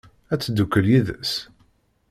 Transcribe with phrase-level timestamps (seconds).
[0.33, 1.31] Ad teddukel yid-s?